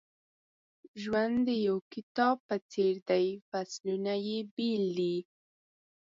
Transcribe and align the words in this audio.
ژوند 1.01 1.35
د 1.47 1.49
یو 1.67 1.77
کتاب 1.93 2.35
په 2.47 2.55
څېر 2.71 2.95
دی 3.09 3.25
فصلونه 3.49 4.13
یې 4.27 4.37
بېل 4.55 4.85
دي. 4.99 5.17